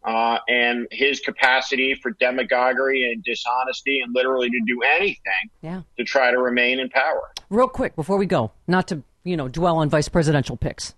[0.07, 5.81] Uh, and his capacity for demagoguery and dishonesty and literally to do anything yeah.
[5.97, 7.33] to try to remain in power.
[7.49, 10.95] Real quick before we go, not to you know, dwell on vice presidential picks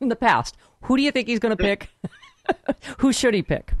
[0.00, 0.56] in the past.
[0.82, 1.90] Who do you think he's going to pick?
[2.98, 3.72] Who should he pick?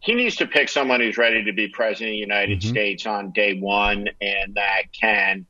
[0.00, 2.70] He needs to pick someone who's ready to be president of the United mm-hmm.
[2.70, 5.46] States on day one and that can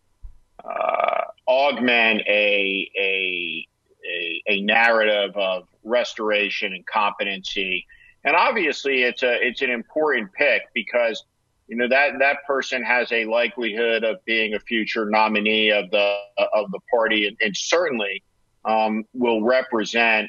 [0.63, 3.67] uh, augment a, a,
[4.07, 7.87] a, a narrative of restoration and competency.
[8.25, 11.25] And obviously, it's a it's an important pick because
[11.73, 16.19] you know that that person has a likelihood of being a future nominee of the
[16.53, 18.23] of the party, and, and certainly
[18.67, 20.29] um, will represent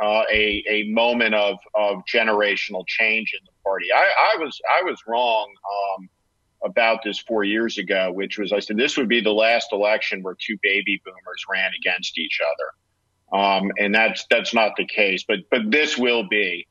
[0.00, 3.86] uh, a a moment of of generational change in the party.
[3.92, 5.52] I, I was I was wrong
[5.98, 6.08] um,
[6.64, 10.22] about this four years ago, which was I said this would be the last election
[10.22, 12.38] where two baby boomers ran against each
[13.32, 15.24] other, um, and that's that's not the case.
[15.26, 16.68] But but this will be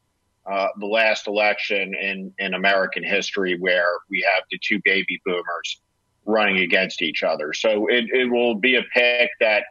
[0.49, 5.81] uh, the last election in, in American history where we have the two baby boomers
[6.25, 7.53] running against each other.
[7.53, 9.63] So it, it will be a pick that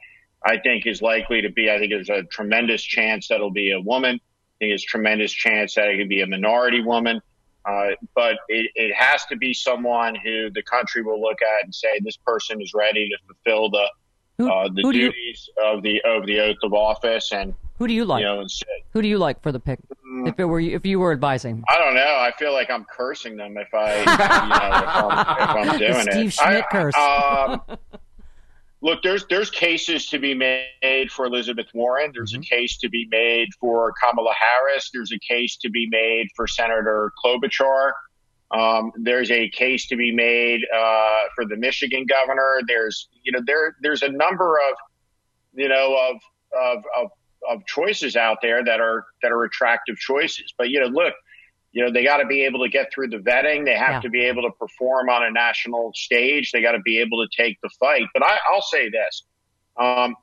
[0.45, 3.73] I think is likely to be, I think there's a tremendous chance that it'll be
[3.73, 4.17] a woman.
[4.17, 7.21] I think there's tremendous chance that it could be a minority woman.
[7.67, 11.75] Uh, but it, it has to be someone who the country will look at and
[11.75, 13.87] say this person is ready to fulfill the
[14.37, 17.93] who, uh, the duties you, of the of the oath of office and who do
[17.95, 18.21] you like?
[18.21, 18.47] You know,
[18.93, 19.81] who do you like for the pick?
[20.07, 21.63] Mm, if it were you, if you were advising?
[21.69, 22.01] I don't know.
[22.03, 26.03] I feel like I'm cursing them if I, you know, if I'm, if I'm doing
[26.03, 26.33] Steve it.
[26.33, 26.97] Schmidt I- curse.
[26.97, 27.79] um,
[28.81, 32.11] look, there's there's cases to be made for Elizabeth Warren.
[32.15, 32.43] There's Mm-hmm.
[32.43, 34.91] a case to be made for Kamala Harris.
[34.93, 37.93] There's a case to be made for Senator Klobuchar.
[38.51, 42.61] Um, there's a case to be made uh, for the Michigan governor.
[42.69, 44.77] There's you know there there's a number of
[45.55, 46.17] you know of
[46.57, 47.11] of of,
[47.49, 50.53] of choices out there that are that are attractive choices.
[50.57, 51.15] But you know, look,
[51.73, 53.65] you know they got to be able to get through the vetting.
[53.65, 54.01] They have Yeah.
[54.01, 56.53] to be able to perform on a national stage.
[56.53, 58.05] They got to be able to take the fight.
[58.15, 59.25] But I, I'll say this.
[59.77, 60.15] Um,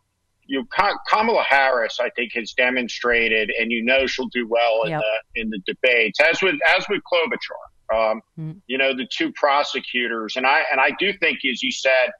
[0.48, 0.68] you
[1.10, 5.02] Kamala Harris, I think, has demonstrated, and you know she'll do well in Yep.
[5.02, 7.68] the in the debates, as with as with Klobuchar.
[7.94, 8.62] Um, Mhm.
[8.68, 12.12] You know, the two prosecutors, and I and I do think, as you said,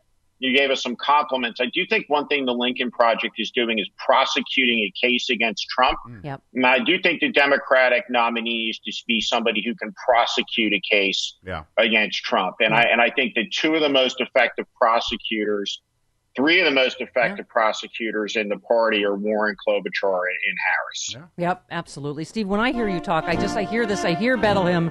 [0.42, 1.62] you gave us some compliments.
[1.62, 5.68] I do think one thing the Lincoln Project is doing is prosecuting a case against
[5.70, 6.00] Trump.
[6.10, 6.24] Mm.
[6.24, 6.42] Yep.
[6.56, 10.82] And I do think the Democratic nominee is to be somebody who can prosecute a
[10.82, 11.64] case Yeah.
[11.78, 12.56] against Trump.
[12.60, 12.92] And I mm.
[12.92, 15.80] and I think that two of the most effective prosecutors,
[16.36, 21.30] three of the most effective prosecutors in the party are Warren Klobuchar and, and Harris.
[21.38, 22.24] Yep, absolutely.
[22.24, 24.90] Steve, when I hear you talk, I just I hear this, I hear Battle Hymn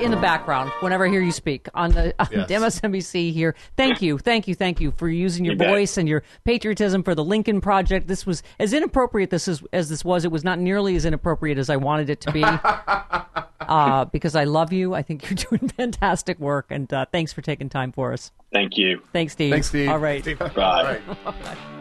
[0.00, 2.50] in the background whenever I hear you speak on the on Yes.
[2.50, 3.54] MSNBC here.
[3.76, 5.68] Thank you, thank you, thank you for using your You bet.
[5.68, 8.06] voice and your patriotism for the Lincoln Project.
[8.08, 10.24] This was as inappropriate this is as this was.
[10.24, 12.42] It was not nearly as inappropriate as I wanted it to be.
[13.68, 14.94] uh, because I love you.
[14.94, 18.32] I think you're doing fantastic work, and uh, thanks for taking time for us.
[18.52, 19.02] Thank you.
[19.12, 19.52] Thanks, Steve.
[19.52, 19.88] Thanks, Steve.
[19.88, 20.22] All right.
[20.22, 20.38] Steve.
[20.38, 20.52] Bye.
[20.56, 21.58] All right.